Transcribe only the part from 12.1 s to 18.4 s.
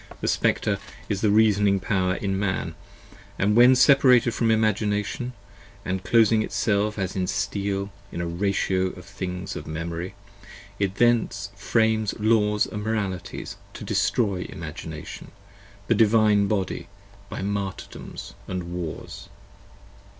Laws & Moralities To destroy Imagination, the Divine Body, by Martyrdoms